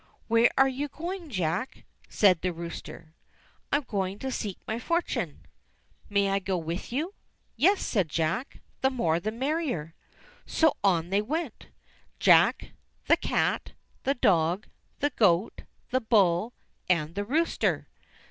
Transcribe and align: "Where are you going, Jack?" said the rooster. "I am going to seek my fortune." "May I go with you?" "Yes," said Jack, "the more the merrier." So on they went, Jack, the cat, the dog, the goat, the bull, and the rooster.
"Where 0.27 0.49
are 0.57 0.67
you 0.67 0.87
going, 0.87 1.29
Jack?" 1.29 1.83
said 2.09 2.41
the 2.41 2.51
rooster. 2.51 3.13
"I 3.71 3.77
am 3.77 3.83
going 3.83 4.17
to 4.17 4.31
seek 4.31 4.57
my 4.67 4.79
fortune." 4.79 5.45
"May 6.09 6.31
I 6.31 6.39
go 6.39 6.57
with 6.57 6.91
you?" 6.91 7.13
"Yes," 7.55 7.85
said 7.85 8.09
Jack, 8.09 8.61
"the 8.81 8.89
more 8.89 9.19
the 9.19 9.31
merrier." 9.31 9.93
So 10.43 10.75
on 10.83 11.11
they 11.11 11.21
went, 11.21 11.67
Jack, 12.19 12.71
the 13.05 13.15
cat, 13.15 13.73
the 14.01 14.15
dog, 14.15 14.65
the 15.01 15.11
goat, 15.11 15.61
the 15.91 16.01
bull, 16.01 16.53
and 16.89 17.13
the 17.13 17.23
rooster. 17.23 17.87